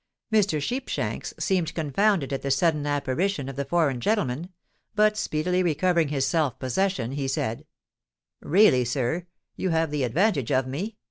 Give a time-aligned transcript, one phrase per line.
[0.33, 0.59] Mr.
[0.59, 4.49] Sheepshanks seemed confounded at the sudden apparition of the foreign gentleman:
[4.95, 7.67] but, speedily recovering his self possession, he said,
[8.41, 10.97] "Really, sir, you have the advantage of me.